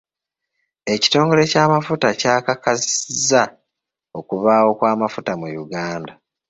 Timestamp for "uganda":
5.63-6.13